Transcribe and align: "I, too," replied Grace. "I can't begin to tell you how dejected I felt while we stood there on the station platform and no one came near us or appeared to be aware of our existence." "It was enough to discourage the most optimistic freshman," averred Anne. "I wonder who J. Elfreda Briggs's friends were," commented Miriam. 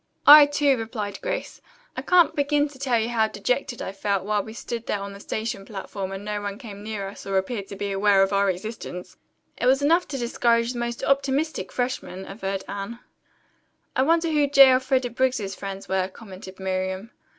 "I, 0.25 0.47
too," 0.47 0.77
replied 0.77 1.21
Grace. 1.21 1.61
"I 1.95 2.01
can't 2.01 2.35
begin 2.35 2.67
to 2.69 2.79
tell 2.79 2.99
you 2.99 3.09
how 3.09 3.27
dejected 3.27 3.83
I 3.83 3.91
felt 3.91 4.23
while 4.25 4.41
we 4.41 4.51
stood 4.51 4.87
there 4.87 4.99
on 4.99 5.13
the 5.13 5.19
station 5.19 5.63
platform 5.63 6.11
and 6.11 6.25
no 6.25 6.41
one 6.41 6.57
came 6.57 6.81
near 6.81 7.07
us 7.07 7.27
or 7.27 7.37
appeared 7.37 7.67
to 7.67 7.75
be 7.75 7.91
aware 7.91 8.23
of 8.23 8.33
our 8.33 8.49
existence." 8.49 9.15
"It 9.57 9.67
was 9.67 9.83
enough 9.83 10.07
to 10.07 10.17
discourage 10.17 10.73
the 10.73 10.79
most 10.79 11.03
optimistic 11.03 11.71
freshman," 11.71 12.25
averred 12.25 12.63
Anne. 12.67 12.97
"I 13.95 14.01
wonder 14.01 14.29
who 14.29 14.47
J. 14.47 14.71
Elfreda 14.71 15.11
Briggs's 15.11 15.53
friends 15.53 15.87
were," 15.87 16.07
commented 16.07 16.59
Miriam. 16.59 17.11